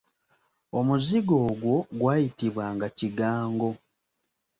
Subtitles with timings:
[0.77, 3.69] Omuzigo ogwo gwayitibwanga "Kigango".